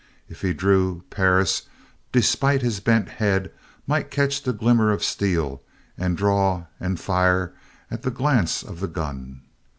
[0.27, 1.67] If he drew, Perris,
[2.11, 3.51] despite his bent head
[3.85, 5.61] might catch the glimmer of steel
[5.95, 7.53] and draw and fire
[7.91, 9.41] at the glance of the gun.